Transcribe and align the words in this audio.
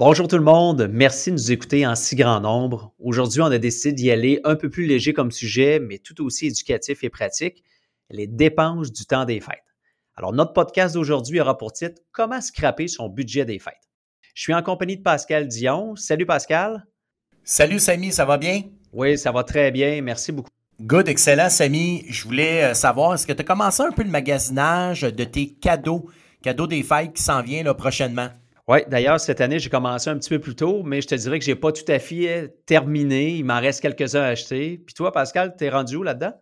Bonjour 0.00 0.28
tout 0.28 0.38
le 0.38 0.42
monde, 0.42 0.88
merci 0.90 1.28
de 1.28 1.34
nous 1.34 1.52
écouter 1.52 1.86
en 1.86 1.94
si 1.94 2.16
grand 2.16 2.40
nombre. 2.40 2.94
Aujourd'hui, 3.00 3.42
on 3.42 3.50
a 3.52 3.58
décidé 3.58 3.92
d'y 3.92 4.10
aller 4.10 4.40
un 4.44 4.56
peu 4.56 4.70
plus 4.70 4.86
léger 4.86 5.12
comme 5.12 5.30
sujet, 5.30 5.78
mais 5.78 5.98
tout 5.98 6.24
aussi 6.24 6.46
éducatif 6.46 7.04
et 7.04 7.10
pratique, 7.10 7.62
les 8.08 8.26
dépenses 8.26 8.92
du 8.92 9.04
temps 9.04 9.26
des 9.26 9.40
fêtes. 9.40 9.62
Alors, 10.16 10.32
notre 10.32 10.54
podcast 10.54 10.94
d'aujourd'hui 10.94 11.38
aura 11.38 11.58
pour 11.58 11.74
titre 11.74 12.00
Comment 12.12 12.40
scraper 12.40 12.88
son 12.88 13.10
budget 13.10 13.44
des 13.44 13.58
fêtes. 13.58 13.90
Je 14.32 14.40
suis 14.40 14.54
en 14.54 14.62
compagnie 14.62 14.96
de 14.96 15.02
Pascal 15.02 15.48
Dion. 15.48 15.94
Salut 15.96 16.24
Pascal. 16.24 16.86
Salut 17.44 17.78
Samy, 17.78 18.10
ça 18.10 18.24
va 18.24 18.38
bien? 18.38 18.62
Oui, 18.94 19.18
ça 19.18 19.32
va 19.32 19.44
très 19.44 19.70
bien. 19.70 20.00
Merci 20.00 20.32
beaucoup. 20.32 20.48
Good, 20.80 21.10
excellent 21.10 21.50
Samy. 21.50 22.06
Je 22.08 22.24
voulais 22.24 22.64
euh, 22.64 22.72
savoir, 22.72 23.12
est-ce 23.12 23.26
que 23.26 23.34
tu 23.34 23.42
as 23.42 23.44
commencé 23.44 23.82
un 23.82 23.92
peu 23.92 24.02
le 24.04 24.08
magasinage 24.08 25.02
de 25.02 25.24
tes 25.24 25.52
cadeaux, 25.56 26.08
cadeaux 26.42 26.66
des 26.66 26.82
fêtes 26.82 27.12
qui 27.12 27.22
s'en 27.22 27.42
vient 27.42 27.62
là, 27.62 27.74
prochainement? 27.74 28.30
Oui, 28.70 28.78
d'ailleurs, 28.86 29.18
cette 29.18 29.40
année, 29.40 29.58
j'ai 29.58 29.68
commencé 29.68 30.08
un 30.10 30.16
petit 30.16 30.28
peu 30.28 30.38
plus 30.38 30.54
tôt, 30.54 30.84
mais 30.84 31.00
je 31.00 31.08
te 31.08 31.16
dirais 31.16 31.40
que 31.40 31.44
je 31.44 31.50
n'ai 31.50 31.56
pas 31.56 31.72
tout 31.72 31.82
à 31.88 31.98
fait 31.98 32.54
terminé. 32.66 33.34
Il 33.34 33.44
m'en 33.44 33.58
reste 33.58 33.80
quelques-uns 33.80 34.22
à 34.22 34.26
acheter. 34.26 34.80
Puis 34.86 34.94
toi, 34.94 35.10
Pascal, 35.10 35.56
tu 35.58 35.64
es 35.64 35.70
rendu 35.70 35.96
où 35.96 36.04
là-dedans? 36.04 36.34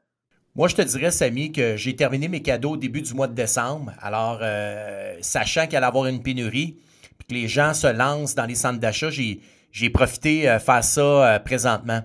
Moi, 0.54 0.68
je 0.68 0.74
te 0.74 0.82
dirais, 0.82 1.10
Samy, 1.10 1.52
que 1.52 1.76
j'ai 1.76 1.96
terminé 1.96 2.28
mes 2.28 2.42
cadeaux 2.42 2.72
au 2.72 2.76
début 2.76 3.00
du 3.00 3.14
mois 3.14 3.28
de 3.28 3.32
décembre. 3.32 3.94
Alors, 4.02 4.40
euh, 4.42 5.16
sachant 5.22 5.66
qu'il 5.66 5.76
allait 5.76 5.86
avoir 5.86 6.04
une 6.04 6.22
pénurie, 6.22 6.76
puis 7.16 7.28
que 7.28 7.32
les 7.32 7.48
gens 7.48 7.72
se 7.72 7.86
lancent 7.86 8.34
dans 8.34 8.44
les 8.44 8.56
centres 8.56 8.78
d'achat, 8.78 9.08
j'ai 9.08 9.88
profité 9.88 10.50
euh, 10.50 10.58
faire 10.58 10.84
ça 10.84 11.00
euh, 11.00 11.38
présentement. 11.38 12.02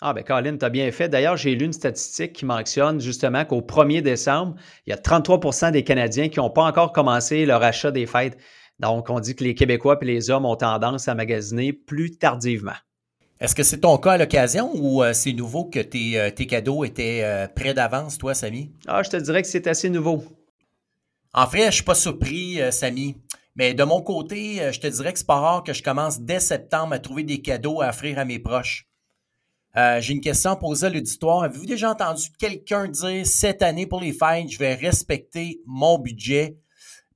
Ah, 0.00 0.12
ben 0.12 0.24
Colin, 0.24 0.56
tu 0.56 0.64
as 0.64 0.70
bien 0.70 0.90
fait. 0.90 1.08
D'ailleurs, 1.08 1.36
j'ai 1.36 1.54
lu 1.54 1.64
une 1.64 1.72
statistique 1.72 2.32
qui 2.32 2.44
mentionne 2.44 3.00
justement 3.00 3.44
qu'au 3.44 3.60
1er 3.60 4.02
décembre, 4.02 4.56
il 4.84 4.90
y 4.90 4.92
a 4.92 4.96
33% 4.96 5.70
des 5.70 5.84
Canadiens 5.84 6.28
qui 6.28 6.40
n'ont 6.40 6.50
pas 6.50 6.64
encore 6.64 6.92
commencé 6.92 7.46
leur 7.46 7.62
achat 7.62 7.92
des 7.92 8.06
fêtes. 8.06 8.36
Donc, 8.80 9.08
on 9.10 9.20
dit 9.20 9.34
que 9.34 9.44
les 9.44 9.54
Québécois 9.54 9.98
et 10.00 10.04
les 10.04 10.30
hommes 10.30 10.46
ont 10.46 10.56
tendance 10.56 11.08
à 11.08 11.14
magasiner 11.14 11.72
plus 11.72 12.16
tardivement. 12.16 12.74
Est-ce 13.40 13.54
que 13.54 13.62
c'est 13.62 13.80
ton 13.80 13.98
cas 13.98 14.12
à 14.12 14.18
l'occasion 14.18 14.70
ou 14.74 15.02
euh, 15.02 15.12
c'est 15.12 15.32
nouveau 15.32 15.64
que 15.64 15.80
tes, 15.80 16.18
euh, 16.18 16.30
cadeaux 16.30 16.84
étaient 16.84 17.20
euh, 17.22 17.48
prêts 17.48 17.74
d'avance, 17.74 18.16
toi, 18.16 18.32
Samy? 18.32 18.70
Ah, 18.86 19.02
je 19.02 19.10
te 19.10 19.16
dirais 19.16 19.42
que 19.42 19.48
c'est 19.48 19.66
assez 19.66 19.90
nouveau. 19.90 20.24
En 21.32 21.46
fait, 21.46 21.62
je 21.62 21.66
ne 21.66 21.70
suis 21.72 21.82
pas 21.82 21.94
surpris, 21.94 22.60
Samy. 22.70 23.16
Mais 23.56 23.74
de 23.74 23.84
mon 23.84 24.02
côté, 24.02 24.72
je 24.72 24.80
te 24.80 24.86
dirais 24.86 25.12
que 25.12 25.18
c'est 25.18 25.26
pas 25.26 25.40
rare 25.40 25.62
que 25.64 25.72
je 25.72 25.82
commence 25.82 26.20
dès 26.20 26.40
septembre 26.40 26.92
à 26.94 26.98
trouver 26.98 27.22
des 27.22 27.40
cadeaux 27.42 27.82
à 27.82 27.88
offrir 27.88 28.18
à 28.18 28.24
mes 28.24 28.38
proches. 28.38 28.88
J'ai 29.74 30.12
une 30.12 30.20
question 30.20 30.52
à 30.52 30.56
poser 30.56 30.86
à 30.86 30.90
l'auditoire. 30.90 31.42
Avez-vous 31.42 31.66
déjà 31.66 31.90
entendu 31.90 32.30
quelqu'un 32.38 32.86
dire 32.86 33.26
cette 33.26 33.62
année 33.62 33.86
pour 33.86 34.00
les 34.00 34.12
fêtes, 34.12 34.48
je 34.48 34.58
vais 34.58 34.74
respecter 34.74 35.60
mon 35.66 35.98
budget? 35.98 36.56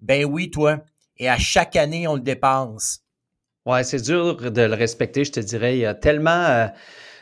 Ben 0.01 0.25
oui, 0.25 0.51
toi 0.51 0.81
et 1.19 1.29
à 1.29 1.39
chaque 1.39 1.77
année, 1.77 2.07
on 2.07 2.15
le 2.15 2.21
dépense. 2.21 3.01
Ouais, 3.67 3.85
c'est 3.85 4.01
dur 4.01 4.37
de 4.37 4.63
le 4.63 4.75
respecter, 4.75 5.25
je 5.25 5.33
te 5.33 5.41
dirais. 5.41 5.77
Il 5.77 5.81
y 5.81 5.87
a 5.87 5.95
tellement 5.95 6.31
euh, 6.31 6.67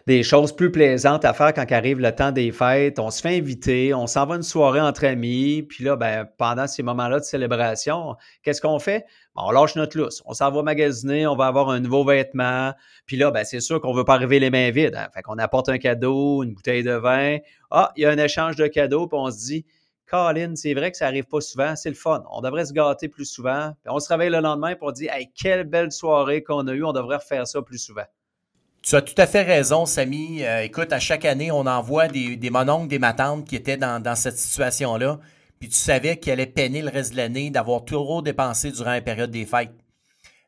des 0.07 0.23
choses 0.23 0.55
plus 0.55 0.71
plaisantes 0.71 1.25
à 1.25 1.33
faire 1.35 1.53
quand 1.53 1.71
arrive 1.73 1.99
le 1.99 2.15
temps 2.15 2.31
des 2.31 2.53
fêtes. 2.53 2.99
On 2.99 3.11
se 3.11 3.21
fait 3.21 3.37
inviter, 3.37 3.93
on 3.95 4.07
s'en 4.07 4.27
va 4.27 4.37
une 4.37 4.43
soirée 4.43 4.81
entre 4.81 5.05
amis, 5.07 5.65
puis 5.65 5.83
là, 5.83 5.97
ben, 5.97 6.29
pendant 6.39 6.67
ces 6.69 6.83
moments-là 6.85 7.19
de 7.19 7.25
célébration, 7.25 8.15
qu'est-ce 8.43 8.61
qu'on 8.61 8.79
fait? 8.79 9.05
on 9.37 9.51
lâche 9.51 9.77
notre 9.77 9.99
lousse. 9.99 10.23
On 10.25 10.33
s'en 10.33 10.51
va 10.51 10.63
magasiner, 10.63 11.27
on 11.27 11.37
va 11.37 11.47
avoir 11.47 11.69
un 11.69 11.81
nouveau 11.81 12.05
vêtement. 12.05 12.73
Puis 13.07 13.17
là, 13.17 13.31
ben, 13.31 13.45
c'est 13.45 13.61
sûr 13.61 13.81
qu'on 13.81 13.93
ne 13.93 13.99
veut 13.99 14.05
pas 14.05 14.15
arriver 14.15 14.39
les 14.39 14.51
mains 14.51 14.71
vides. 14.71 14.95
Hein. 14.97 15.09
Fait 15.13 15.23
qu'on 15.23 15.39
apporte 15.39 15.69
un 15.69 15.79
cadeau, 15.79 16.43
une 16.43 16.55
bouteille 16.55 16.83
de 16.83 16.93
vin. 16.93 17.39
Ah, 17.71 17.93
il 17.97 18.03
y 18.03 18.07
a 18.07 18.11
un 18.11 18.19
échange 18.19 18.57
de 18.57 18.67
cadeaux, 18.67 19.07
puis 19.07 19.19
on 19.19 19.31
se 19.31 19.45
dit, 19.45 19.67
Colin, 20.09 20.55
c'est 20.55 20.75
vrai 20.75 20.91
que 20.91 20.97
ça 20.97 21.07
arrive 21.07 21.25
pas 21.25 21.41
souvent, 21.41 21.75
c'est 21.77 21.89
le 21.89 21.97
fun. 21.97 22.25
On 22.31 22.41
devrait 22.41 22.65
se 22.65 22.73
gâter 22.73 23.09
plus 23.09 23.25
souvent. 23.25 23.75
on 23.87 23.99
se 23.99 24.09
réveille 24.09 24.31
le 24.31 24.41
lendemain 24.41 24.77
pour 24.77 24.93
dire 24.93 25.13
Hey, 25.13 25.31
quelle 25.35 25.65
belle 25.65 25.91
soirée 25.91 26.43
qu'on 26.43 26.67
a 26.69 26.73
eue, 26.73 26.85
on 26.85 26.93
devrait 26.93 27.17
refaire 27.17 27.47
ça 27.47 27.61
plus 27.63 27.79
souvent. 27.79 28.05
Tu 28.83 28.95
as 28.95 29.03
tout 29.03 29.15
à 29.19 29.27
fait 29.27 29.43
raison, 29.43 29.85
Samy. 29.85 30.45
Euh, 30.45 30.63
écoute, 30.63 30.93
à 30.93 31.01
chaque 31.01 31.25
année, 31.25 31.51
on 31.51 31.67
envoie 31.67 32.07
des, 32.07 32.37
des 32.37 32.51
mononcles, 32.51 32.87
des 32.87 33.01
matantes 33.01 33.45
qui 33.45 33.57
étaient 33.57 33.77
dans, 33.77 34.15
cette 34.15 34.39
situation-là. 34.39 35.19
Puis 35.59 35.71
tu 35.71 35.75
savais 35.75 36.19
qu'elle 36.19 36.35
allait 36.35 36.47
peiner 36.47 36.83
le 36.83 36.91
reste 36.91 37.11
de 37.11 37.17
l'année 37.17 37.51
d'avoir 37.51 37.85
trop 37.85 38.23
dépensé 38.23 38.71
durant 38.71 38.93
la 38.93 39.01
période 39.01 39.33
des 39.33 39.45
fêtes. 39.45 39.75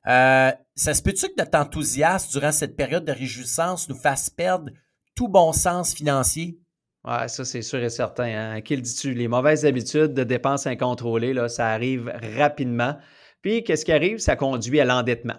Euh, 0.07 0.53
ça 0.77 0.95
se 0.95 1.03
peut-tu 1.03 1.27
que 1.27 1.35
notre 1.37 1.59
enthousiasme 1.59 2.31
durant 2.31 2.53
cette 2.53 2.77
période 2.77 3.05
de 3.05 3.11
réjouissance 3.11 3.89
nous 3.89 3.97
fasse 3.97 4.31
perdre 4.31 4.71
tout 5.17 5.27
bon 5.27 5.53
sens 5.53 5.93
financier? 5.93 6.59
Ouais, 7.09 7.27
ça, 7.29 7.45
c'est 7.47 7.63
sûr 7.63 7.83
et 7.83 7.89
certain. 7.89 8.25
Hein. 8.25 8.61
Qu'il 8.61 8.83
dis-tu? 8.83 9.15
Les 9.15 9.29
mauvaises 9.29 9.65
habitudes 9.65 10.13
de 10.13 10.25
dépenses 10.25 10.67
incontrôlées, 10.67 11.33
là, 11.33 11.49
ça 11.49 11.69
arrive 11.69 12.13
rapidement. 12.37 12.99
Puis, 13.41 13.65
qu'est-ce 13.65 13.87
qui 13.87 13.93
arrive? 13.93 14.19
Ça 14.19 14.37
conduit 14.37 14.79
à 14.79 14.85
l'endettement. 14.85 15.39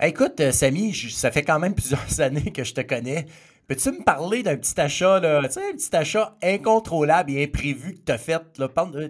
Écoute, 0.00 0.40
euh, 0.40 0.52
Samy, 0.52 0.94
ça 0.94 1.30
fait 1.30 1.42
quand 1.42 1.58
même 1.58 1.74
plusieurs 1.76 2.20
années 2.22 2.50
que 2.50 2.64
je 2.64 2.72
te 2.72 2.80
connais. 2.80 3.26
Peux-tu 3.70 3.92
me 3.92 4.02
parler 4.02 4.42
d'un 4.42 4.56
petit 4.56 4.80
achat, 4.80 5.20
là, 5.20 5.42
tu 5.44 5.52
sais, 5.52 5.60
un 5.60 5.76
petit 5.76 5.94
achat 5.94 6.36
incontrôlable 6.42 7.30
et 7.30 7.44
imprévu 7.44 7.94
que 7.94 8.00
tu 8.04 8.10
as 8.10 8.18
fait? 8.18 8.42
Là? 8.58 8.68
Euh, 8.96 9.08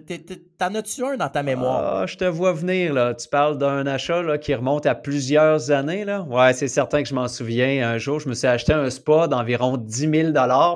t'en 0.59 0.75
as-tu 0.75 1.03
un 1.03 1.17
dans 1.17 1.29
ta 1.29 1.41
mémoire? 1.41 2.01
Ah, 2.01 2.05
je 2.05 2.15
te 2.15 2.25
vois 2.25 2.53
venir, 2.53 2.93
là. 2.93 3.15
Tu 3.15 3.27
parles 3.27 3.57
d'un 3.57 3.87
achat 3.87 4.21
là, 4.21 4.37
qui 4.37 4.53
remonte 4.53 4.85
à 4.85 4.93
plusieurs 4.93 5.71
années, 5.71 6.05
là. 6.05 6.21
Ouais, 6.29 6.53
c'est 6.53 6.67
certain 6.67 7.01
que 7.01 7.09
je 7.09 7.15
m'en 7.15 7.27
souviens. 7.27 7.89
Un 7.89 7.97
jour, 7.97 8.19
je 8.19 8.29
me 8.29 8.35
suis 8.35 8.45
acheté 8.45 8.71
un 8.71 8.91
spa 8.91 9.27
d'environ 9.27 9.77
10 9.77 10.31
000 10.31 10.33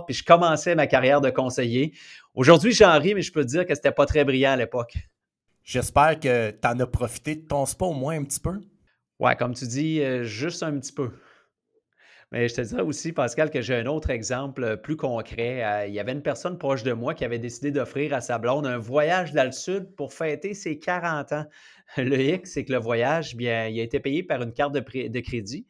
puis 0.07 0.15
je 0.15 0.23
commençais 0.23 0.73
ma 0.73 0.87
carrière 0.87 1.21
de 1.21 1.29
conseiller. 1.29 1.93
Aujourd'hui, 2.33 2.71
j'en 2.71 2.97
ris, 2.97 3.13
mais 3.13 3.21
je 3.21 3.31
peux 3.31 3.43
te 3.43 3.49
dire 3.49 3.67
que 3.67 3.75
c'était 3.75 3.91
pas 3.91 4.07
très 4.07 4.25
brillant 4.25 4.53
à 4.53 4.57
l'époque. 4.57 4.95
J'espère 5.63 6.19
que 6.19 6.49
tu 6.49 6.67
en 6.67 6.79
as 6.79 6.87
profité 6.87 7.35
de 7.35 7.45
ton 7.45 7.67
spa 7.67 7.85
au 7.85 7.93
moins 7.93 8.19
un 8.19 8.23
petit 8.23 8.39
peu. 8.39 8.59
Ouais, 9.19 9.35
comme 9.35 9.53
tu 9.53 9.67
dis, 9.67 10.01
euh, 10.01 10.23
juste 10.23 10.63
un 10.63 10.75
petit 10.79 10.91
peu. 10.91 11.11
Je 12.35 12.53
te 12.53 12.59
dirais 12.59 12.81
aussi, 12.81 13.13
Pascal, 13.13 13.49
que 13.49 13.61
j'ai 13.61 13.75
un 13.75 13.85
autre 13.85 14.09
exemple 14.09 14.63
euh, 14.65 14.75
plus 14.75 14.97
concret. 14.97 15.63
Euh, 15.63 15.87
il 15.87 15.93
y 15.93 16.01
avait 16.01 16.11
une 16.11 16.21
personne 16.21 16.57
proche 16.57 16.83
de 16.83 16.91
moi 16.91 17.13
qui 17.13 17.23
avait 17.23 17.39
décidé 17.39 17.71
d'offrir 17.71 18.13
à 18.13 18.19
sa 18.19 18.37
blonde 18.39 18.67
un 18.67 18.77
voyage 18.77 19.31
dans 19.31 19.45
le 19.45 19.53
sud 19.53 19.95
pour 19.95 20.13
fêter 20.13 20.53
ses 20.53 20.77
40 20.77 21.31
ans. 21.31 21.45
Le 21.97 22.19
hic, 22.19 22.45
c'est 22.45 22.65
que 22.65 22.73
le 22.73 22.79
voyage, 22.79 23.37
bien, 23.37 23.67
il 23.67 23.79
a 23.79 23.83
été 23.83 24.01
payé 24.01 24.21
par 24.21 24.41
une 24.41 24.51
carte 24.51 24.73
de, 24.73 24.79
de 25.07 25.19
crédit. 25.21 25.65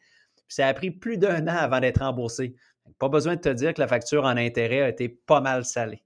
ça 0.47 0.67
a 0.67 0.73
pris 0.73 0.89
plus 0.89 1.17
d'un 1.17 1.47
an 1.47 1.55
avant 1.55 1.81
d'être 1.81 1.99
remboursé. 1.99 2.55
Pas 2.99 3.09
besoin 3.09 3.35
de 3.35 3.41
te 3.41 3.49
dire 3.49 3.73
que 3.73 3.81
la 3.81 3.87
facture 3.87 4.23
en 4.23 4.37
intérêt 4.37 4.81
a 4.81 4.89
été 4.89 5.09
pas 5.09 5.41
mal 5.41 5.65
salée. 5.65 6.04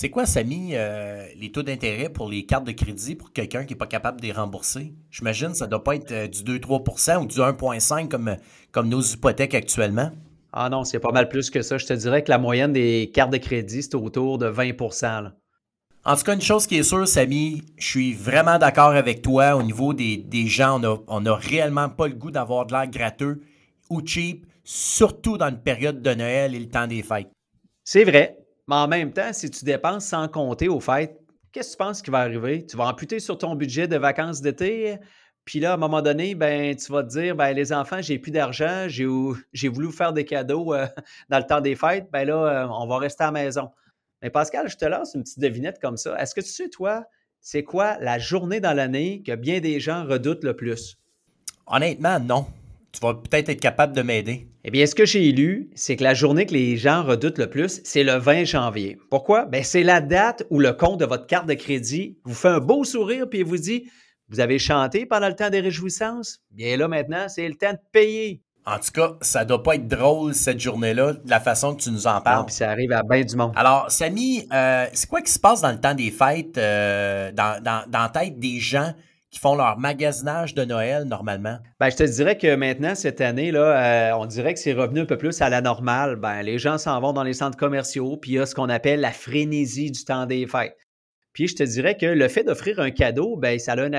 C'est 0.00 0.10
quoi, 0.10 0.26
Samy, 0.26 0.76
euh, 0.76 1.26
les 1.40 1.50
taux 1.50 1.64
d'intérêt 1.64 2.08
pour 2.08 2.28
les 2.28 2.46
cartes 2.46 2.62
de 2.62 2.70
crédit 2.70 3.16
pour 3.16 3.32
quelqu'un 3.32 3.64
qui 3.64 3.72
n'est 3.72 3.78
pas 3.78 3.88
capable 3.88 4.20
de 4.20 4.26
les 4.26 4.32
rembourser? 4.32 4.94
J'imagine 5.10 5.48
que 5.48 5.56
ça 5.56 5.64
ne 5.64 5.72
doit 5.72 5.82
pas 5.82 5.96
être 5.96 6.12
euh, 6.12 6.28
du 6.28 6.44
2-3% 6.44 7.24
ou 7.24 7.26
du 7.26 7.38
1,5 7.38 8.06
comme, 8.06 8.36
comme 8.70 8.88
nos 8.88 9.00
hypothèques 9.00 9.56
actuellement. 9.56 10.12
Ah 10.52 10.68
non, 10.68 10.84
c'est 10.84 11.00
pas 11.00 11.10
mal 11.10 11.28
plus 11.28 11.50
que 11.50 11.62
ça. 11.62 11.78
Je 11.78 11.86
te 11.86 11.94
dirais 11.94 12.22
que 12.22 12.30
la 12.30 12.38
moyenne 12.38 12.72
des 12.72 13.10
cartes 13.12 13.32
de 13.32 13.38
crédit, 13.38 13.82
c'est 13.82 13.96
autour 13.96 14.38
de 14.38 14.48
20% 14.48 15.32
En 16.04 16.16
tout 16.16 16.22
cas, 16.22 16.34
une 16.34 16.42
chose 16.42 16.68
qui 16.68 16.76
est 16.76 16.84
sûre, 16.84 17.08
Samy, 17.08 17.64
je 17.76 17.84
suis 17.84 18.12
vraiment 18.12 18.60
d'accord 18.60 18.92
avec 18.92 19.20
toi 19.20 19.56
au 19.56 19.64
niveau 19.64 19.94
des, 19.94 20.46
gens. 20.46 20.80
On 21.08 21.22
n'a 21.22 21.34
réellement 21.34 21.88
pas 21.88 22.06
le 22.06 22.14
goût 22.14 22.30
d'avoir 22.30 22.66
de 22.66 22.72
l'air 22.72 22.86
gratteux 22.86 23.40
ou 23.90 24.00
cheap, 24.06 24.46
surtout 24.62 25.38
dans 25.38 25.48
une 25.48 25.60
période 25.60 26.02
de 26.02 26.14
Noël 26.14 26.54
et 26.54 26.60
le 26.60 26.68
temps 26.68 26.86
des 26.86 27.02
fêtes. 27.02 27.32
C'est 27.82 28.04
vrai. 28.04 28.37
Mais 28.68 28.76
en 28.76 28.86
même 28.86 29.12
temps, 29.12 29.32
si 29.32 29.50
tu 29.50 29.64
dépenses 29.64 30.04
sans 30.04 30.28
compter 30.28 30.68
au 30.68 30.78
fait, 30.78 31.18
qu'est-ce 31.52 31.68
que 31.68 31.72
tu 31.72 31.78
penses 31.78 32.02
qui 32.02 32.10
va 32.10 32.18
arriver? 32.18 32.66
Tu 32.66 32.76
vas 32.76 32.86
amputer 32.86 33.18
sur 33.18 33.38
ton 33.38 33.54
budget 33.54 33.88
de 33.88 33.96
vacances 33.96 34.40
d'été, 34.40 34.98
puis 35.48 35.60
là, 35.60 35.70
à 35.70 35.74
un 35.74 35.78
moment 35.78 36.02
donné, 36.02 36.34
ben, 36.34 36.76
tu 36.76 36.92
vas 36.92 37.02
te 37.02 37.08
dire, 37.08 37.34
ben, 37.34 37.54
les 37.54 37.72
enfants, 37.72 38.02
j'ai 38.02 38.18
plus 38.18 38.30
d'argent, 38.30 38.86
j'ai, 38.86 39.68
voulu 39.68 39.90
faire 39.90 40.12
des 40.12 40.26
cadeaux 40.26 40.74
euh, 40.74 40.86
dans 41.30 41.38
le 41.38 41.44
temps 41.44 41.62
des 41.62 41.74
fêtes, 41.74 42.10
ben 42.12 42.26
là, 42.26 42.34
euh, 42.34 42.68
on 42.68 42.86
va 42.86 42.98
rester 42.98 43.24
à 43.24 43.28
la 43.28 43.32
maison. 43.32 43.70
Mais 44.20 44.28
Pascal, 44.28 44.68
je 44.68 44.76
te 44.76 44.84
lance 44.84 45.14
une 45.14 45.22
petite 45.22 45.38
devinette 45.38 45.78
comme 45.80 45.96
ça. 45.96 46.20
Est-ce 46.20 46.34
que 46.34 46.42
tu 46.42 46.50
sais, 46.50 46.68
toi, 46.68 47.06
c'est 47.40 47.62
quoi 47.62 47.96
la 48.00 48.18
journée 48.18 48.60
dans 48.60 48.74
l'année 48.74 49.22
que 49.22 49.34
bien 49.34 49.60
des 49.60 49.80
gens 49.80 50.04
redoutent 50.04 50.44
le 50.44 50.54
plus? 50.54 50.98
Honnêtement, 51.66 52.20
non. 52.20 52.46
Tu 52.92 53.00
vas 53.00 53.14
peut-être 53.14 53.48
être 53.48 53.60
capable 53.60 53.94
de 53.94 54.02
m'aider. 54.02 54.47
Eh 54.64 54.70
bien, 54.70 54.86
ce 54.86 54.94
que 54.94 55.06
j'ai 55.06 55.30
lu, 55.30 55.70
c'est 55.76 55.96
que 55.96 56.02
la 56.02 56.14
journée 56.14 56.44
que 56.44 56.52
les 56.52 56.76
gens 56.76 57.04
redoutent 57.04 57.38
le 57.38 57.48
plus, 57.48 57.80
c'est 57.84 58.02
le 58.02 58.14
20 58.14 58.44
janvier. 58.44 58.98
Pourquoi? 59.08 59.44
Ben, 59.44 59.62
c'est 59.62 59.84
la 59.84 60.00
date 60.00 60.44
où 60.50 60.58
le 60.58 60.72
compte 60.72 60.98
de 60.98 61.04
votre 61.04 61.26
carte 61.26 61.46
de 61.46 61.54
crédit 61.54 62.18
vous 62.24 62.34
fait 62.34 62.48
un 62.48 62.58
beau 62.58 62.82
sourire 62.82 63.28
puis 63.30 63.44
vous 63.44 63.56
dit 63.56 63.88
Vous 64.28 64.40
avez 64.40 64.58
chanté 64.58 65.06
pendant 65.06 65.28
le 65.28 65.36
temps 65.36 65.50
des 65.50 65.60
réjouissances? 65.60 66.40
Bien 66.50 66.76
là, 66.76 66.88
maintenant, 66.88 67.28
c'est 67.28 67.48
le 67.48 67.54
temps 67.54 67.72
de 67.72 67.78
payer. 67.92 68.42
En 68.66 68.78
tout 68.78 68.90
cas, 68.92 69.12
ça 69.22 69.44
doit 69.44 69.62
pas 69.62 69.76
être 69.76 69.86
drôle 69.86 70.34
cette 70.34 70.60
journée-là, 70.60 71.14
de 71.14 71.30
la 71.30 71.40
façon 71.40 71.74
que 71.74 71.82
tu 71.82 71.90
nous 71.90 72.06
en 72.06 72.20
parles. 72.20 72.40
Non, 72.40 72.44
puis 72.44 72.54
ça 72.54 72.68
arrive 72.68 72.92
à 72.92 73.02
bien 73.02 73.22
du 73.22 73.36
monde. 73.36 73.52
Alors, 73.54 73.90
Samy, 73.90 74.46
euh, 74.52 74.86
c'est 74.92 75.08
quoi 75.08 75.22
qui 75.22 75.32
se 75.32 75.38
passe 75.38 75.62
dans 75.62 75.72
le 75.72 75.80
temps 75.80 75.94
des 75.94 76.10
fêtes, 76.10 76.58
euh, 76.58 77.32
dans, 77.32 77.62
dans, 77.62 77.88
dans 77.88 78.02
la 78.02 78.08
tête 78.08 78.38
des 78.38 78.58
gens 78.58 78.92
qui 79.30 79.38
font 79.38 79.54
leur 79.54 79.78
magasinage 79.78 80.54
de 80.54 80.64
Noël 80.64 81.04
normalement? 81.04 81.58
Ben, 81.80 81.90
je 81.90 81.96
te 81.96 82.02
dirais 82.02 82.38
que 82.38 82.54
maintenant, 82.54 82.94
cette 82.94 83.20
année, 83.20 83.50
là, 83.50 84.12
euh, 84.12 84.16
on 84.16 84.26
dirait 84.26 84.54
que 84.54 84.60
c'est 84.60 84.72
revenu 84.72 85.00
un 85.00 85.06
peu 85.06 85.18
plus 85.18 85.40
à 85.42 85.48
la 85.48 85.60
normale. 85.60 86.16
Ben, 86.16 86.42
les 86.42 86.58
gens 86.58 86.78
s'en 86.78 87.00
vont 87.00 87.12
dans 87.12 87.22
les 87.22 87.34
centres 87.34 87.58
commerciaux, 87.58 88.16
puis 88.16 88.32
il 88.32 88.34
y 88.34 88.38
a 88.38 88.46
ce 88.46 88.54
qu'on 88.54 88.68
appelle 88.68 89.00
la 89.00 89.12
frénésie 89.12 89.90
du 89.90 90.04
temps 90.04 90.26
des 90.26 90.46
fêtes. 90.46 90.76
Puis 91.32 91.48
je 91.48 91.56
te 91.56 91.62
dirais 91.62 91.96
que 91.96 92.06
le 92.06 92.28
fait 92.28 92.42
d'offrir 92.42 92.80
un 92.80 92.90
cadeau, 92.90 93.36
ben, 93.36 93.58
ça 93.58 93.72
a 93.72 93.82
un, 93.82 93.90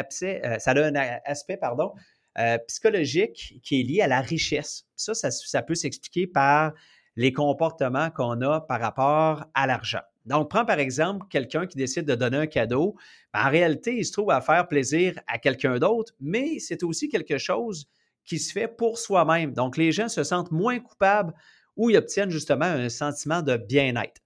ça 0.59 0.71
a 0.71 0.83
un 0.83 0.95
aspect 1.25 1.57
pardon, 1.57 1.93
euh, 2.37 2.57
psychologique 2.67 3.59
qui 3.63 3.81
est 3.81 3.83
lié 3.83 4.01
à 4.01 4.07
la 4.07 4.21
richesse. 4.21 4.85
Ça, 4.95 5.13
ça, 5.13 5.61
peut 5.61 5.75
s'expliquer 5.75 6.27
par 6.27 6.73
les 7.15 7.33
comportements 7.33 8.11
qu'on 8.11 8.39
a 8.41 8.61
par 8.61 8.79
rapport 8.79 9.45
à 9.53 9.67
l'argent. 9.67 10.01
Donc, 10.29 10.49
prends 10.49 10.65
par 10.65 10.79
exemple 10.79 11.25
quelqu'un 11.29 11.65
qui 11.65 11.75
décide 11.75 12.05
de 12.05 12.15
donner 12.15 12.37
un 12.37 12.47
cadeau. 12.47 12.95
Ben, 13.33 13.45
en 13.45 13.49
réalité, 13.49 13.97
il 13.97 14.05
se 14.05 14.11
trouve 14.11 14.31
à 14.31 14.41
faire 14.41 14.67
plaisir 14.67 15.19
à 15.27 15.39
quelqu'un 15.39 15.79
d'autre, 15.79 16.13
mais 16.19 16.59
c'est 16.59 16.83
aussi 16.83 17.09
quelque 17.09 17.37
chose 17.37 17.89
qui 18.25 18.37
se 18.37 18.53
fait 18.53 18.67
pour 18.67 18.99
soi-même. 18.99 19.53
Donc, 19.53 19.75
les 19.75 19.91
gens 19.91 20.07
se 20.07 20.23
sentent 20.23 20.51
moins 20.51 20.79
coupables 20.79 21.33
ou 21.75 21.89
ils 21.89 21.97
obtiennent 21.97 22.29
justement 22.29 22.65
un 22.65 22.89
sentiment 22.89 23.41
de 23.41 23.57
bien-être. 23.57 24.21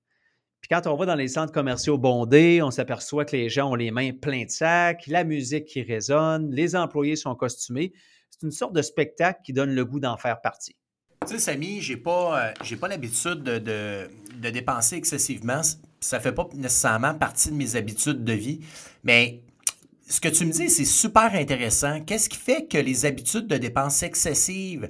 Puis 0.59 0.69
quand 0.69 0.87
on 0.87 0.95
va 0.95 1.05
dans 1.05 1.15
les 1.15 1.27
centres 1.27 1.51
commerciaux 1.51 1.97
bondés, 1.97 2.61
on 2.61 2.71
s'aperçoit 2.71 3.25
que 3.25 3.35
les 3.35 3.49
gens 3.49 3.71
ont 3.71 3.75
les 3.75 3.91
mains 3.91 4.11
pleines 4.13 4.45
de 4.45 4.49
sacs, 4.49 5.07
la 5.07 5.25
musique 5.25 5.65
qui 5.65 5.81
résonne, 5.83 6.51
les 6.51 6.75
employés 6.75 7.17
sont 7.17 7.35
costumés. 7.35 7.91
C'est 8.29 8.43
une 8.43 8.51
sorte 8.51 8.73
de 8.73 8.81
spectacle 8.81 9.41
qui 9.43 9.51
donne 9.51 9.75
le 9.75 9.83
goût 9.83 9.99
d'en 9.99 10.15
faire 10.15 10.39
partie. 10.39 10.75
Tu 11.27 11.33
sais, 11.33 11.39
Samy, 11.39 11.81
j'ai 11.81 11.97
pas, 11.97 12.47
euh, 12.47 12.75
pas 12.79 12.87
l'habitude 12.87 13.43
de, 13.43 13.59
de, 13.59 14.49
dépenser 14.49 14.95
excessivement. 14.95 15.61
Ça 16.03 16.19
fait 16.19 16.33
pas 16.33 16.47
nécessairement 16.53 17.13
partie 17.13 17.49
de 17.49 17.55
mes 17.55 17.77
habitudes 17.77 18.25
de 18.25 18.33
vie. 18.33 18.59
Mais 19.03 19.41
ce 20.09 20.19
que 20.19 20.27
tu 20.27 20.45
me 20.45 20.51
dis, 20.51 20.69
c'est 20.69 20.83
super 20.83 21.33
intéressant. 21.33 22.01
Qu'est-ce 22.01 22.27
qui 22.27 22.37
fait 22.37 22.67
que 22.67 22.77
les 22.77 23.05
habitudes 23.05 23.47
de 23.47 23.55
dépenses 23.55 24.03
excessives 24.03 24.89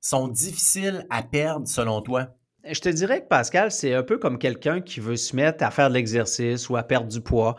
sont 0.00 0.26
difficiles 0.26 1.06
à 1.10 1.22
perdre 1.22 1.68
selon 1.68 2.00
toi? 2.00 2.28
Je 2.66 2.80
te 2.80 2.88
dirais 2.88 3.22
que 3.22 3.28
Pascal, 3.28 3.70
c'est 3.70 3.92
un 3.92 4.02
peu 4.02 4.16
comme 4.16 4.38
quelqu'un 4.38 4.80
qui 4.80 5.00
veut 5.00 5.16
se 5.16 5.36
mettre 5.36 5.62
à 5.62 5.70
faire 5.70 5.90
de 5.90 5.94
l'exercice 5.94 6.70
ou 6.70 6.76
à 6.76 6.82
perdre 6.82 7.08
du 7.08 7.20
poids. 7.20 7.56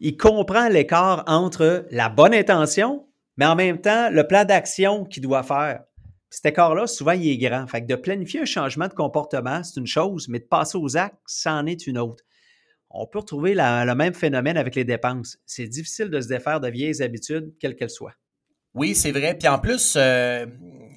Il 0.00 0.16
comprend 0.16 0.68
l'écart 0.68 1.24
entre 1.26 1.84
la 1.90 2.08
bonne 2.08 2.32
intention, 2.32 3.06
mais 3.36 3.44
en 3.44 3.54
même 3.54 3.82
temps, 3.82 4.08
le 4.10 4.26
plan 4.26 4.46
d'action 4.46 5.04
qu'il 5.04 5.22
doit 5.22 5.42
faire. 5.42 5.82
Cet 6.30 6.46
écart-là, 6.46 6.86
souvent, 6.86 7.12
il 7.12 7.28
est 7.28 7.36
grand. 7.36 7.66
Fait 7.66 7.82
que 7.82 7.86
de 7.86 7.96
planifier 7.96 8.40
un 8.40 8.46
changement 8.46 8.88
de 8.88 8.94
comportement, 8.94 9.62
c'est 9.62 9.78
une 9.78 9.86
chose, 9.86 10.26
mais 10.28 10.38
de 10.38 10.44
passer 10.44 10.78
aux 10.78 10.96
actes, 10.96 11.18
c'en 11.26 11.66
est 11.66 11.86
une 11.86 11.98
autre. 11.98 12.24
On 12.98 13.06
peut 13.06 13.18
retrouver 13.18 13.54
le 13.54 13.94
même 13.94 14.14
phénomène 14.14 14.56
avec 14.56 14.74
les 14.74 14.84
dépenses. 14.84 15.38
C'est 15.46 15.66
difficile 15.66 16.08
de 16.08 16.20
se 16.20 16.28
défaire 16.28 16.60
de 16.60 16.68
vieilles 16.68 17.02
habitudes, 17.02 17.54
quelles 17.60 17.76
qu'elles 17.76 17.90
soient. 17.90 18.14
Oui, 18.74 18.94
c'est 18.94 19.12
vrai. 19.12 19.36
Puis 19.38 19.48
en 19.48 19.58
plus, 19.58 19.94
euh, 19.96 20.46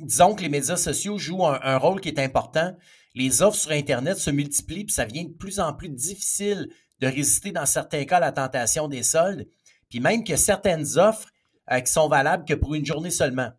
disons 0.01 0.35
que 0.35 0.41
les 0.41 0.49
médias 0.49 0.75
sociaux 0.75 1.17
jouent 1.17 1.45
un 1.45 1.77
rôle 1.77 2.01
qui 2.01 2.09
est 2.09 2.19
important 2.19 2.73
les 3.15 3.41
offres 3.41 3.57
sur 3.57 3.71
Internet 3.71 4.17
se 4.17 4.29
multiplient, 4.29 4.85
puis 4.85 4.93
ça 4.93 5.05
devient 5.05 5.25
de 5.25 5.33
plus 5.33 5.59
en 5.59 5.73
plus 5.73 5.89
difficile 5.89 6.69
de 6.99 7.07
résister 7.07 7.51
dans 7.51 7.65
certains 7.65 8.05
cas 8.05 8.17
à 8.17 8.21
la 8.21 8.31
tentation 8.31 8.87
des 8.87 9.03
soldes, 9.03 9.47
puis 9.89 9.99
même 9.99 10.23
que 10.23 10.35
certaines 10.35 10.97
offres 10.97 11.27
euh, 11.71 11.79
qui 11.79 11.91
sont 11.91 12.07
valables 12.07 12.45
que 12.45 12.53
pour 12.53 12.75
une 12.75 12.85
journée 12.85 13.11
seulement. 13.11 13.51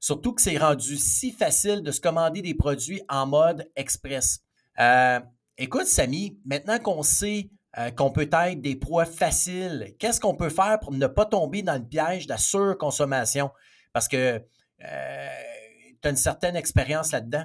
Surtout 0.00 0.32
que 0.32 0.42
c'est 0.42 0.58
rendu 0.58 0.96
si 0.96 1.30
facile 1.32 1.82
de 1.82 1.90
se 1.90 2.00
commander 2.00 2.42
des 2.42 2.54
produits 2.54 3.02
en 3.08 3.26
mode 3.26 3.68
express. 3.76 4.40
Euh, 4.78 5.20
écoute, 5.58 5.86
Samy, 5.86 6.38
maintenant 6.44 6.78
qu'on 6.78 7.02
sait 7.02 7.50
euh, 7.78 7.90
qu'on 7.90 8.10
peut 8.10 8.28
être 8.30 8.60
des 8.60 8.76
proies 8.76 9.04
faciles, 9.04 9.94
qu'est-ce 9.98 10.20
qu'on 10.20 10.34
peut 10.34 10.50
faire 10.50 10.80
pour 10.80 10.92
ne 10.92 11.06
pas 11.06 11.24
tomber 11.24 11.62
dans 11.62 11.76
le 11.76 11.84
piège 11.84 12.26
de 12.26 12.32
la 12.32 12.38
surconsommation? 12.38 13.50
Parce 13.92 14.08
que 14.08 14.38
tu 14.78 14.86
as 14.86 16.10
une 16.10 16.16
certaine 16.16 16.56
expérience 16.56 17.12
là-dedans. 17.12 17.44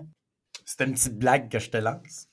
C'était 0.65 0.85
une 0.85 0.93
petite 0.93 1.17
blague 1.17 1.49
que 1.49 1.59
je 1.59 1.69
te 1.69 1.77
lance. 1.77 2.27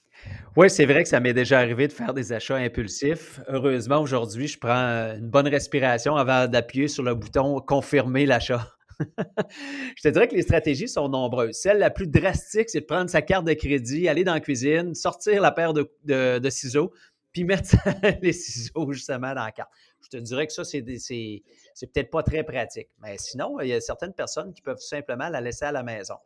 Oui, 0.56 0.68
c'est 0.68 0.84
vrai 0.84 1.02
que 1.02 1.08
ça 1.08 1.20
m'est 1.20 1.32
déjà 1.32 1.58
arrivé 1.58 1.88
de 1.88 1.92
faire 1.92 2.12
des 2.12 2.32
achats 2.32 2.56
impulsifs. 2.56 3.40
Heureusement, 3.48 4.00
aujourd'hui, 4.00 4.46
je 4.46 4.58
prends 4.58 5.14
une 5.16 5.30
bonne 5.30 5.48
respiration 5.48 6.16
avant 6.16 6.46
d'appuyer 6.46 6.88
sur 6.88 7.02
le 7.02 7.14
bouton 7.14 7.60
confirmer 7.60 8.26
l'achat. 8.26 8.68
je 9.18 10.02
te 10.02 10.08
dirais 10.08 10.28
que 10.28 10.34
les 10.34 10.42
stratégies 10.42 10.88
sont 10.88 11.08
nombreuses. 11.08 11.56
Celle 11.56 11.78
la 11.78 11.90
plus 11.90 12.06
drastique, 12.06 12.68
c'est 12.68 12.80
de 12.80 12.86
prendre 12.86 13.08
sa 13.08 13.22
carte 13.22 13.46
de 13.46 13.54
crédit, 13.54 14.08
aller 14.08 14.24
dans 14.24 14.34
la 14.34 14.40
cuisine, 14.40 14.94
sortir 14.94 15.40
la 15.40 15.50
paire 15.50 15.72
de, 15.72 16.50
ciseaux, 16.50 16.92
puis 17.32 17.44
mettre 17.44 17.74
les 18.22 18.32
ciseaux 18.32 18.92
justement 18.92 19.34
dans 19.34 19.44
la 19.44 19.52
carte. 19.52 19.70
Je 20.02 20.08
te 20.08 20.16
dirais 20.18 20.46
que 20.46 20.52
ça, 20.52 20.64
c'est, 20.64 20.82
peut-être 20.82 22.10
pas 22.10 22.22
très 22.22 22.44
pratique. 22.44 22.88
Mais 23.00 23.16
sinon, 23.18 23.58
il 23.60 23.68
y 23.68 23.72
a 23.72 23.80
certaines 23.80 24.14
personnes 24.14 24.52
qui 24.52 24.62
peuvent 24.62 24.78
simplement 24.78 25.28
la 25.28 25.40
laisser 25.40 25.64
à 25.64 25.72
la 25.72 25.82
maison. 25.82 26.16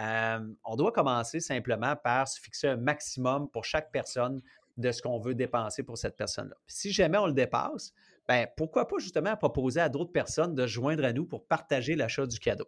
Euh, 0.00 0.40
on 0.64 0.76
doit 0.76 0.92
commencer 0.92 1.40
simplement 1.40 1.94
par 1.96 2.26
se 2.26 2.40
fixer 2.40 2.68
un 2.68 2.76
maximum 2.76 3.50
pour 3.50 3.64
chaque 3.64 3.92
personne 3.92 4.40
de 4.78 4.90
ce 4.90 5.02
qu'on 5.02 5.18
veut 5.18 5.34
dépenser 5.34 5.82
pour 5.82 5.98
cette 5.98 6.16
personne-là. 6.16 6.56
Si 6.66 6.92
jamais 6.92 7.18
on 7.18 7.26
le 7.26 7.34
dépasse, 7.34 7.92
ben, 8.26 8.46
pourquoi 8.56 8.88
pas 8.88 8.96
justement 8.98 9.36
proposer 9.36 9.80
à 9.80 9.90
d'autres 9.90 10.12
personnes 10.12 10.54
de 10.54 10.66
joindre 10.66 11.04
à 11.04 11.12
nous 11.12 11.26
pour 11.26 11.46
partager 11.46 11.94
l'achat 11.94 12.26
du 12.26 12.38
cadeau. 12.38 12.66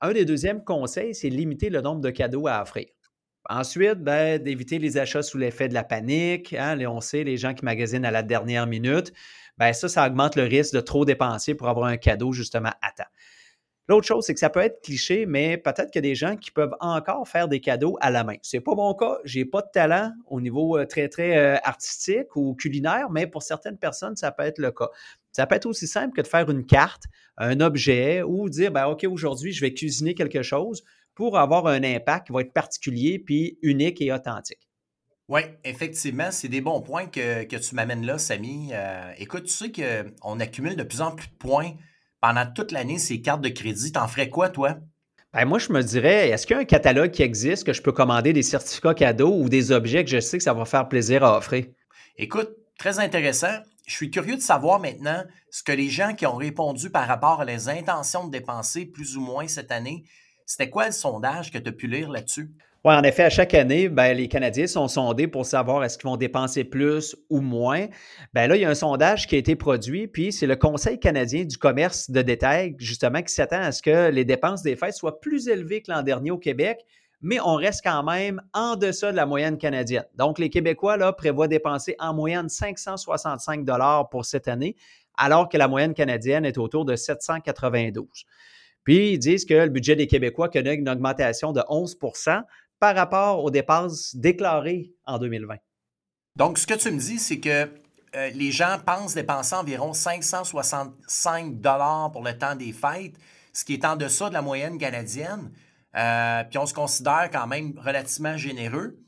Un 0.00 0.12
des 0.12 0.24
deuxièmes 0.24 0.64
conseils, 0.64 1.14
c'est 1.14 1.30
limiter 1.30 1.70
le 1.70 1.80
nombre 1.80 2.00
de 2.00 2.10
cadeaux 2.10 2.48
à 2.48 2.60
offrir. 2.60 2.86
Ensuite, 3.48 4.00
ben, 4.00 4.42
d'éviter 4.42 4.78
les 4.78 4.98
achats 4.98 5.22
sous 5.22 5.38
l'effet 5.38 5.68
de 5.68 5.74
la 5.74 5.84
panique. 5.84 6.52
Hein, 6.52 6.78
on 6.86 7.00
sait, 7.00 7.24
les 7.24 7.36
gens 7.36 7.54
qui 7.54 7.64
magasinent 7.64 8.04
à 8.04 8.10
la 8.10 8.22
dernière 8.22 8.66
minute, 8.66 9.12
ben, 9.58 9.72
ça, 9.72 9.88
ça 9.88 10.06
augmente 10.06 10.36
le 10.36 10.44
risque 10.44 10.74
de 10.74 10.80
trop 10.80 11.04
dépenser 11.04 11.54
pour 11.54 11.68
avoir 11.68 11.86
un 11.86 11.96
cadeau 11.96 12.32
justement 12.32 12.72
à 12.82 12.90
temps. 12.96 13.10
L'autre 13.88 14.06
chose, 14.06 14.24
c'est 14.26 14.34
que 14.34 14.40
ça 14.40 14.50
peut 14.50 14.60
être 14.60 14.82
cliché, 14.82 15.26
mais 15.26 15.58
peut-être 15.58 15.92
qu'il 15.92 16.04
y 16.04 16.06
a 16.06 16.10
des 16.10 16.16
gens 16.16 16.36
qui 16.36 16.50
peuvent 16.50 16.74
encore 16.80 17.28
faire 17.28 17.46
des 17.46 17.60
cadeaux 17.60 17.96
à 18.00 18.10
la 18.10 18.24
main. 18.24 18.34
C'est 18.42 18.58
pas 18.58 18.74
mon 18.74 18.94
cas. 18.94 19.18
J'ai 19.22 19.44
pas 19.44 19.62
de 19.62 19.68
talent 19.72 20.10
au 20.26 20.40
niveau 20.40 20.76
euh, 20.76 20.86
très, 20.86 21.08
très 21.08 21.38
euh, 21.38 21.56
artistique 21.62 22.34
ou 22.34 22.54
culinaire, 22.56 23.10
mais 23.10 23.28
pour 23.28 23.44
certaines 23.44 23.78
personnes, 23.78 24.16
ça 24.16 24.32
peut 24.32 24.42
être 24.42 24.58
le 24.58 24.72
cas. 24.72 24.88
Ça 25.30 25.46
peut 25.46 25.54
être 25.54 25.66
aussi 25.66 25.86
simple 25.86 26.16
que 26.16 26.22
de 26.22 26.26
faire 26.26 26.50
une 26.50 26.66
carte, 26.66 27.04
un 27.36 27.60
objet 27.60 28.22
ou 28.24 28.48
dire, 28.48 28.72
ben, 28.72 28.86
OK, 28.86 29.04
aujourd'hui, 29.04 29.52
je 29.52 29.60
vais 29.60 29.72
cuisiner 29.72 30.14
quelque 30.14 30.42
chose 30.42 30.82
pour 31.16 31.38
avoir 31.38 31.66
un 31.66 31.82
impact 31.82 32.28
qui 32.28 32.32
va 32.32 32.42
être 32.42 32.52
particulier 32.52 33.18
puis 33.18 33.58
unique 33.62 34.00
et 34.00 34.12
authentique. 34.12 34.68
Oui, 35.28 35.40
effectivement, 35.64 36.30
c'est 36.30 36.46
des 36.46 36.60
bons 36.60 36.80
points 36.82 37.06
que, 37.06 37.44
tu 37.44 37.74
m'amènes 37.74 38.06
là, 38.06 38.16
Samy. 38.16 38.70
Euh, 38.72 39.10
écoute, 39.18 39.44
tu 39.44 39.52
sais 39.52 39.72
qu'on 39.72 40.38
accumule 40.38 40.76
de 40.76 40.84
plus 40.84 41.00
en 41.00 41.10
plus 41.10 41.26
de 41.26 41.34
points 41.34 41.72
pendant 42.20 42.46
toute 42.46 42.70
l'année 42.70 42.98
ces 42.98 43.20
cartes 43.20 43.40
de 43.40 43.48
crédit. 43.48 43.90
T'en 43.90 44.06
ferais 44.06 44.28
quoi, 44.28 44.50
toi? 44.50 44.76
Ben 45.32 45.44
moi, 45.44 45.58
je 45.58 45.72
me 45.72 45.82
dirais, 45.82 46.28
est-ce 46.28 46.46
qu'il 46.46 46.54
y 46.54 46.58
a 46.58 46.62
un 46.62 46.66
catalogue 46.66 47.10
qui 47.10 47.22
existe 47.22 47.64
que 47.64 47.72
je 47.72 47.82
peux 47.82 47.92
commander 47.92 48.32
des 48.32 48.42
certificats 48.42 48.94
cadeaux 48.94 49.36
ou 49.36 49.48
des 49.48 49.72
objets 49.72 50.04
que 50.04 50.10
je 50.10 50.20
sais 50.20 50.38
que 50.38 50.44
ça 50.44 50.54
va 50.54 50.64
faire 50.64 50.88
plaisir 50.88 51.24
à 51.24 51.36
offrir? 51.36 51.66
Écoute, 52.16 52.50
très 52.78 53.00
intéressant. 53.00 53.58
Je 53.86 53.94
suis 53.94 54.10
curieux 54.10 54.36
de 54.36 54.40
savoir 54.40 54.80
maintenant 54.80 55.24
ce 55.50 55.62
que 55.62 55.72
les 55.72 55.88
gens 55.88 56.14
qui 56.14 56.26
ont 56.26 56.36
répondu 56.36 56.90
par 56.90 57.06
rapport 57.08 57.40
à 57.40 57.44
les 57.44 57.68
intentions 57.68 58.26
de 58.26 58.30
dépenser 58.30 58.86
plus 58.86 59.16
ou 59.16 59.20
moins 59.20 59.48
cette 59.48 59.72
année, 59.72 60.04
c'était 60.46 60.70
quoi 60.70 60.86
le 60.86 60.92
sondage 60.92 61.50
que 61.50 61.58
tu 61.58 61.68
as 61.68 61.72
pu 61.72 61.88
lire 61.88 62.08
là-dessus? 62.08 62.50
Oui, 62.84 62.94
en 62.94 63.02
effet, 63.02 63.24
à 63.24 63.30
chaque 63.30 63.52
année, 63.54 63.88
ben, 63.88 64.16
les 64.16 64.28
Canadiens 64.28 64.68
sont 64.68 64.86
sondés 64.86 65.26
pour 65.26 65.44
savoir 65.44 65.82
est-ce 65.82 65.98
qu'ils 65.98 66.08
vont 66.08 66.16
dépenser 66.16 66.62
plus 66.62 67.16
ou 67.28 67.40
moins. 67.40 67.88
Ben 68.32 68.46
là, 68.46 68.54
il 68.54 68.62
y 68.62 68.64
a 68.64 68.70
un 68.70 68.76
sondage 68.76 69.26
qui 69.26 69.34
a 69.34 69.38
été 69.38 69.56
produit, 69.56 70.06
puis 70.06 70.32
c'est 70.32 70.46
le 70.46 70.54
Conseil 70.54 71.00
canadien 71.00 71.44
du 71.44 71.58
commerce 71.58 72.12
de 72.12 72.22
détail, 72.22 72.76
justement, 72.78 73.22
qui 73.22 73.34
s'attend 73.34 73.60
à 73.60 73.72
ce 73.72 73.82
que 73.82 74.10
les 74.10 74.24
dépenses 74.24 74.62
des 74.62 74.76
fêtes 74.76 74.94
soient 74.94 75.20
plus 75.20 75.48
élevées 75.48 75.82
que 75.82 75.90
l'an 75.90 76.04
dernier 76.04 76.30
au 76.30 76.38
Québec, 76.38 76.84
mais 77.20 77.40
on 77.40 77.56
reste 77.56 77.82
quand 77.82 78.04
même 78.04 78.40
en 78.52 78.76
deçà 78.76 79.10
de 79.10 79.16
la 79.16 79.26
moyenne 79.26 79.58
canadienne. 79.58 80.06
Donc, 80.14 80.38
les 80.38 80.48
Québécois 80.48 80.96
là, 80.96 81.12
prévoient 81.12 81.48
dépenser 81.48 81.96
en 81.98 82.14
moyenne 82.14 82.48
565 82.48 83.64
dollars 83.64 84.08
pour 84.10 84.24
cette 84.24 84.46
année, 84.46 84.76
alors 85.16 85.48
que 85.48 85.58
la 85.58 85.66
moyenne 85.66 85.92
canadienne 85.92 86.44
est 86.44 86.56
autour 86.56 86.84
de 86.84 86.94
792. 86.94 88.06
Puis, 88.86 89.14
ils 89.14 89.18
disent 89.18 89.44
que 89.44 89.54
le 89.54 89.68
budget 89.68 89.96
des 89.96 90.06
Québécois 90.06 90.48
connaît 90.48 90.76
une 90.76 90.88
augmentation 90.88 91.52
de 91.52 91.60
11% 91.60 92.44
par 92.78 92.94
rapport 92.94 93.42
aux 93.42 93.50
dépenses 93.50 94.14
déclarées 94.14 94.92
en 95.06 95.18
2020. 95.18 95.56
Donc, 96.36 96.56
ce 96.56 96.68
que 96.68 96.74
tu 96.74 96.92
me 96.92 96.98
dis, 96.98 97.18
c'est 97.18 97.40
que 97.40 97.68
euh, 98.14 98.30
les 98.30 98.52
gens 98.52 98.78
pensent 98.86 99.14
dépenser 99.14 99.56
environ 99.56 99.92
565 99.92 101.60
dollars 101.60 102.12
pour 102.12 102.22
le 102.22 102.38
temps 102.38 102.54
des 102.54 102.72
fêtes, 102.72 103.16
ce 103.52 103.64
qui 103.64 103.72
est 103.72 103.84
en 103.84 103.96
deçà 103.96 104.28
de 104.28 104.34
la 104.34 104.42
moyenne 104.42 104.78
canadienne. 104.78 105.50
Euh, 105.96 106.44
puis 106.44 106.58
on 106.58 106.66
se 106.66 106.74
considère 106.74 107.28
quand 107.32 107.48
même 107.48 107.76
relativement 107.78 108.36
généreux. 108.36 109.00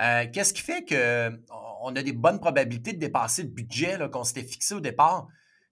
Euh, 0.00 0.24
qu'est-ce 0.32 0.54
qui 0.54 0.62
fait 0.62 0.82
qu'on 0.88 1.94
a 1.94 2.02
des 2.02 2.12
bonnes 2.12 2.40
probabilités 2.40 2.94
de 2.94 2.98
dépasser 2.98 3.42
le 3.42 3.48
budget 3.48 3.98
qu'on 4.10 4.24
s'était 4.24 4.44
fixé 4.44 4.74
au 4.74 4.80
départ? 4.80 5.26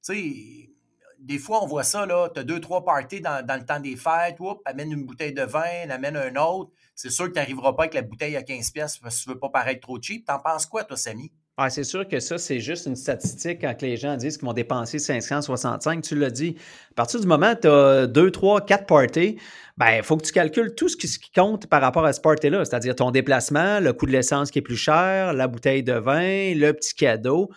Tu 0.05 0.15
sais, 0.15 0.74
des 1.19 1.39
fois, 1.39 1.63
on 1.63 1.67
voit 1.67 1.85
ça, 1.85 2.07
tu 2.35 2.41
as 2.41 2.45
deux, 2.45 2.61
trois 2.61 2.85
parties 2.85 3.21
dans, 3.21 3.45
le 3.47 3.65
temps 3.65 3.81
des 3.81 3.97
fêtes, 3.97 4.41
oups, 4.41 4.61
amène 4.65 4.93
une 4.93 5.05
bouteille 5.05 5.33
de 5.33 5.43
vin, 5.43 5.89
amène 5.91 6.17
un 6.17 6.37
autre. 6.37 6.71
C'est 6.95 7.11
sûr 7.11 7.27
que 7.27 7.33
tu 7.33 7.39
n'arriveras 7.39 7.73
pas 7.73 7.85
avec 7.85 7.95
la 7.95 8.03
bouteille 8.03 8.37
à 8.37 8.43
15 8.43 8.71
pièces 8.71 8.99
parce 8.99 9.19
que 9.19 9.23
tu 9.23 9.29
ne 9.29 9.35
veux 9.35 9.41
pas 9.41 9.49
paraître 9.49 9.81
trop 9.81 10.01
cheap. 10.01 10.27
T'en 10.27 10.39
penses 10.39 10.67
quoi, 10.67 10.85
toi, 10.85 10.97
Samy? 10.97 11.33
Ah, 11.57 11.71
c'est 11.71 11.85
sûr 11.85 12.09
que 12.09 12.19
ça, 12.19 12.37
c'est 12.37 12.59
juste 12.59 12.87
une 12.87 12.97
statistique 12.97 13.61
quand 13.61 13.81
les 13.81 13.97
gens 13.97 14.17
disent 14.17 14.39
qu'ils 14.39 14.47
vont 14.47 14.53
dépenser 14.53 14.99
565. 14.99 16.03
Tu 16.03 16.17
l'as 16.17 16.31
dit. 16.31 16.57
À 16.91 16.95
partir 16.95 17.21
du 17.21 17.29
moment 17.29 17.53
où 17.53 17.61
tu 17.61 17.69
as 17.69 18.09
deux, 18.09 18.33
trois, 18.33 18.61
quatre 18.61 18.87
parties, 18.87 19.39
ben, 19.77 19.99
il 19.99 20.03
faut 20.03 20.17
que 20.17 20.25
tu 20.25 20.33
calcules 20.33 20.75
tout 20.75 20.89
ce 20.89 20.97
qui, 20.97 21.09
compte 21.33 21.69
par 21.69 21.81
rapport 21.81 22.05
à 22.05 22.13
ce 22.13 22.21
party-là, 22.21 22.65
c'est-à-dire 22.65 22.97
ton 22.97 23.13
déplacement, 23.13 23.79
le 23.79 23.93
coût 23.93 24.07
de 24.07 24.11
l'essence 24.11 24.51
qui 24.51 24.59
est 24.59 24.63
plus 24.63 24.77
cher, 24.77 25.33
la 25.33 25.47
bouteille 25.47 25.85
de 25.85 25.93
vin, 25.93 26.55
le 26.55 26.73
petit 26.73 26.95
cadeau. 26.95 27.51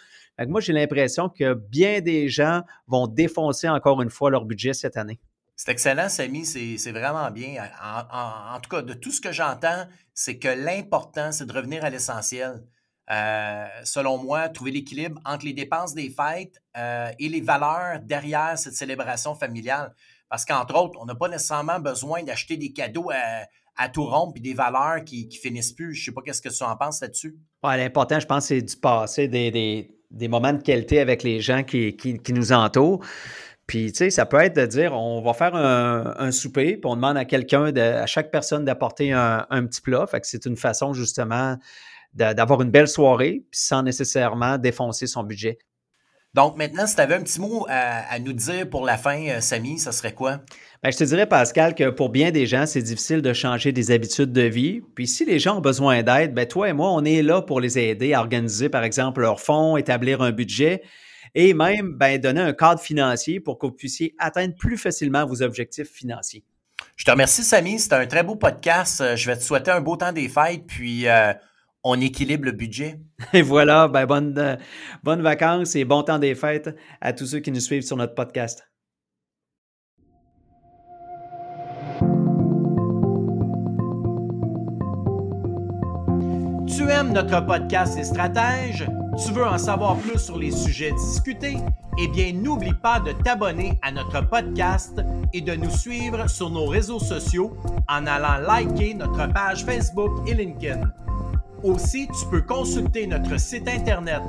Moi, 0.46 0.62
j'ai 0.62 0.74
l'impression 0.74 1.30
que 1.30 1.54
bien 1.54 2.02
des 2.02 2.30
gens 2.30 2.62
vont 2.88 3.08
défoncer 3.08 3.68
encore 3.70 4.02
une 4.02 4.10
fois 4.10 4.30
leur 4.30 4.46
budget 4.46 4.74
cette 4.74 4.98
année. 4.98 5.20
C'est 5.56 5.72
excellent, 5.72 6.08
Samy, 6.08 6.46
c'est 6.46 6.92
vraiment 6.92 7.32
bien. 7.32 7.56
En, 7.82 8.60
tout 8.60 8.70
cas, 8.70 8.84
de 8.84 8.94
tout 8.94 9.10
ce 9.10 9.20
que 9.20 9.32
j'entends, 9.32 9.88
c'est 10.14 10.38
que 10.38 10.50
l'important, 10.50 11.32
c'est 11.32 11.48
de 11.48 11.54
revenir 11.54 11.84
à 11.84 11.90
l'essentiel. 11.90 12.64
Euh, 13.10 13.66
selon 13.84 14.18
moi, 14.18 14.50
trouver 14.50 14.70
l'équilibre 14.72 15.20
entre 15.26 15.46
les 15.46 15.54
dépenses 15.54 15.96
des 15.96 16.10
fêtes 16.10 16.62
euh, 16.78 17.10
et 17.18 17.30
les 17.30 17.42
valeurs 17.42 18.02
derrière 18.02 18.58
cette 18.60 18.76
célébration 18.76 19.34
familiale. 19.34 19.96
Parce 20.30 20.46
qu'entre 20.46 20.76
autres, 20.76 21.00
on 21.02 21.06
n'a 21.06 21.16
pas 21.16 21.30
nécessairement 21.30 21.80
besoin 21.80 22.22
d'acheter 22.22 22.58
des 22.58 22.72
cadeaux 22.74 23.10
à, 23.78 23.90
tout 23.90 24.06
rompre 24.06 24.34
et 24.38 24.42
des 24.42 24.54
valeurs 24.54 25.04
qui, 25.06 25.28
qui 25.28 25.38
finissent 25.38 25.72
plus. 25.72 25.96
Je 25.96 26.02
ne 26.02 26.06
sais 26.06 26.12
pas 26.12 26.22
qu'est-ce 26.22 26.42
que 26.42 26.50
tu 26.50 26.64
en 26.64 26.76
penses 26.76 27.02
là-dessus. 27.02 27.36
L'important, 27.64 28.20
je 28.20 28.26
pense, 28.26 28.46
c'est 28.46 28.62
du 28.62 28.76
passer 28.76 29.28
des, 29.28 29.97
moments 30.12 30.54
de 30.54 30.62
qualité 30.62 31.00
avec 31.00 31.24
les 31.24 31.40
gens 31.40 31.64
qui, 31.64 32.22
nous 32.30 32.52
entourent. 32.52 33.04
Puis, 33.66 33.92
tu 33.92 33.98
sais, 33.98 34.10
ça 34.10 34.26
peut 34.26 34.40
être 34.40 34.56
de 34.56 34.66
dire, 34.66 34.94
on 34.94 35.22
va 35.22 35.34
faire 35.34 35.56
un, 35.56 36.32
souper, 36.32 36.78
puis 36.78 36.86
on 36.86 36.96
demande 36.96 37.18
à 37.18 37.26
quelqu'un, 37.26 37.76
à 37.76 38.06
chaque 38.06 38.32
personne 38.32 38.64
d'apporter 38.64 39.12
un, 39.12 39.46
un, 39.50 39.66
petit 39.66 39.82
plat. 39.82 40.08
Fait 40.08 40.22
que 40.22 40.28
c'est 40.28 40.46
une 40.46 40.56
façon, 40.56 40.94
justement, 40.94 41.58
d'avoir 42.14 42.62
une 42.62 42.72
belle 42.72 42.88
soirée 42.88 43.46
sans 43.52 43.84
nécessairement 43.84 44.58
défoncer 44.58 45.08
son 45.08 45.24
budget. 45.24 45.60
Donc 46.34 46.58
maintenant, 46.58 46.86
si 46.86 46.96
tu 46.96 47.02
avais 47.02 47.16
un 47.16 47.24
petit 47.24 47.40
mot 47.40 47.66
à, 47.70 48.20
nous 48.20 48.34
dire 48.34 48.70
pour 48.70 48.86
la 48.86 48.98
fin, 48.98 49.28
euh, 49.28 49.42
Samy, 49.42 49.80
ça 49.80 49.92
serait 49.92 50.14
quoi? 50.14 50.42
Bien, 50.84 50.92
je 50.92 50.98
te 50.98 51.04
dirais, 51.04 51.26
Pascal, 51.26 51.74
que 51.74 51.90
pour 51.90 52.10
bien 52.10 52.32
des 52.32 52.46
gens, 52.46 52.66
c'est 52.68 52.84
difficile 52.84 53.24
de 53.24 53.34
changer 53.34 53.72
des 53.72 53.90
habitudes 53.90 54.32
de 54.32 54.44
vie. 54.44 54.82
Puis 54.96 55.08
si 55.08 55.26
les 55.26 55.40
gens 55.40 55.58
ont 55.58 55.62
besoin 55.62 56.04
d'aide, 56.04 56.36
bien, 56.36 56.46
toi 56.46 56.70
et 56.70 56.74
moi, 56.74 56.92
on 56.92 57.04
est 57.04 57.24
là 57.24 57.42
pour 57.42 57.60
les 57.60 57.80
aider 57.80 58.14
à 58.14 58.20
organiser, 58.20 58.70
par 58.70 58.84
exemple, 58.84 59.22
leurs 59.22 59.40
fonds, 59.40 59.76
établir 59.78 60.22
un 60.22 60.32
budget 60.32 60.84
et 61.34 61.54
même 61.54 61.98
bien, 61.98 62.18
donner 62.20 62.42
un 62.42 62.54
cadre 62.54 62.80
financier 62.80 63.40
pour 63.40 63.58
que 63.58 63.66
vous 63.66 63.74
puissiez 63.74 64.14
atteindre 64.20 64.56
plus 64.56 64.78
facilement 64.78 65.26
vos 65.26 65.42
objectifs 65.42 65.90
financiers. 65.90 66.44
Je 66.96 67.06
te 67.06 67.12
remercie, 67.12 67.44
Samy. 67.44 67.80
C'était 67.80 67.96
un 67.96 68.08
très 68.08 68.24
beau 68.24 68.36
podcast. 68.36 69.02
Euh, 69.02 69.16
je 69.16 69.28
vais 69.28 69.38
te 69.38 69.44
souhaiter 69.44 69.72
un 69.72 69.82
beau 69.82 69.98
temps 69.98 70.14
des 70.14 70.30
fêtes. 70.30 70.66
Puis 70.68 71.08
euh, 71.08 71.34
on 71.84 72.00
équilibre 72.00 72.46
le 72.46 72.52
budget. 72.52 73.00
Et 73.34 73.42
voilà, 73.42 73.88
ben 73.88 74.06
bonnes 74.06 74.38
euh, 74.38 74.56
bonne 75.04 75.22
vacances 75.22 75.76
et 75.76 75.86
bon 75.86 76.04
temps 76.04 76.20
des 76.20 76.36
fêtes 76.36 76.76
à 77.02 77.14
tous 77.14 77.28
ceux 77.28 77.40
qui 77.40 77.52
nous 77.52 77.60
suivent 77.60 77.84
sur 77.84 77.98
notre 77.98 78.16
podcast. 78.16 78.68
Tu 86.78 86.88
aimes 86.92 87.12
notre 87.12 87.44
podcast 87.44 87.98
et 87.98 88.04
stratèges? 88.04 88.88
Tu 89.26 89.32
veux 89.32 89.48
en 89.48 89.58
savoir 89.58 89.96
plus 89.96 90.20
sur 90.20 90.38
les 90.38 90.52
sujets 90.52 90.92
discutés? 90.92 91.58
Eh 91.98 92.08
bien, 92.08 92.32
n'oublie 92.34 92.76
pas 92.76 93.00
de 93.00 93.14
t'abonner 93.14 93.80
à 93.82 93.92
notre 93.92 94.22
podcast 94.30 95.02
et 95.34 95.42
de 95.42 95.56
nous 95.56 95.72
suivre 95.72 96.30
sur 96.30 96.52
nos 96.52 96.68
réseaux 96.68 97.00
sociaux 97.00 97.58
en 97.90 98.06
allant 98.06 98.38
liker 98.46 98.94
notre 98.94 99.26
page 99.34 99.66
Facebook 99.66 100.20
et 100.28 100.36
LinkedIn. 100.36 100.82
Aussi, 101.64 102.08
tu 102.10 102.28
peux 102.30 102.44
consulter 102.44 103.08
notre 103.08 103.40
site 103.40 103.68
internet 103.68 104.22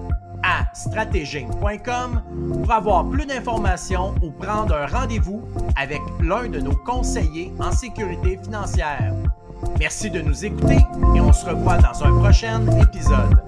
à 0.42 0.72
stratéging.com 0.72 2.22
pour 2.54 2.72
avoir 2.72 3.10
plus 3.10 3.26
d'informations 3.26 4.14
ou 4.22 4.30
prendre 4.30 4.74
un 4.74 4.86
rendez-vous 4.86 5.42
avec 5.76 6.00
l'un 6.22 6.48
de 6.48 6.60
nos 6.60 6.76
conseillers 6.76 7.52
en 7.60 7.72
sécurité 7.72 8.38
financière. 8.42 9.12
Merci 9.78 10.10
de 10.10 10.20
nous 10.20 10.44
écouter 10.44 10.78
et 11.14 11.20
on 11.20 11.32
se 11.32 11.46
revoit 11.46 11.78
dans 11.78 12.04
un 12.04 12.12
prochain 12.20 12.64
épisode. 12.80 13.47